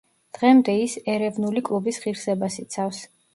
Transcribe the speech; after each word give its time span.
დღემდე 0.35 0.73
ის 0.85 0.95
ერევნული 1.15 1.63
კლუბის 1.69 2.01
ღირსებას 2.07 2.59
იცავს. 2.65 3.05